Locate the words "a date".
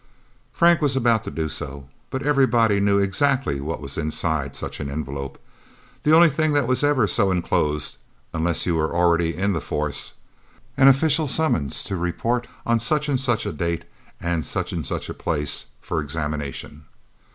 13.45-13.85